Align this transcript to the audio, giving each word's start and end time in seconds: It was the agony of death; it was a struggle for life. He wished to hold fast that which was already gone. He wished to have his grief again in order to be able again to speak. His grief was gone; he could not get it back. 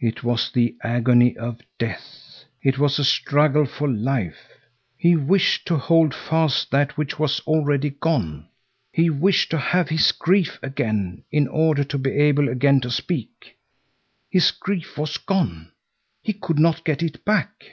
It 0.00 0.24
was 0.24 0.50
the 0.50 0.74
agony 0.82 1.36
of 1.36 1.60
death; 1.78 2.44
it 2.62 2.78
was 2.78 2.98
a 2.98 3.04
struggle 3.04 3.66
for 3.66 3.86
life. 3.86 4.48
He 4.96 5.16
wished 5.16 5.66
to 5.66 5.76
hold 5.76 6.14
fast 6.14 6.70
that 6.70 6.96
which 6.96 7.18
was 7.18 7.40
already 7.40 7.90
gone. 7.90 8.48
He 8.90 9.10
wished 9.10 9.50
to 9.50 9.58
have 9.58 9.90
his 9.90 10.12
grief 10.12 10.58
again 10.62 11.24
in 11.30 11.46
order 11.46 11.84
to 11.84 11.98
be 11.98 12.12
able 12.12 12.48
again 12.48 12.80
to 12.80 12.90
speak. 12.90 13.58
His 14.30 14.50
grief 14.50 14.96
was 14.96 15.18
gone; 15.18 15.72
he 16.22 16.32
could 16.32 16.58
not 16.58 16.82
get 16.86 17.02
it 17.02 17.22
back. 17.26 17.64